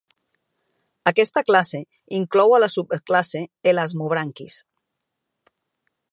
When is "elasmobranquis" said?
3.73-4.57